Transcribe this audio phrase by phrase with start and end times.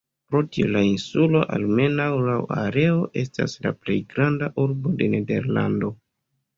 [0.33, 5.99] Pro tio la insulo, almenaŭ laŭ areo, estas la "plej granda urbo de Nederlando".